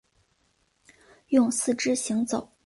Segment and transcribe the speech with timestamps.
[1.27, 2.51] 用四肢行走。